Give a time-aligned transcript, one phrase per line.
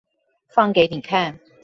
[0.47, 1.39] 放給你看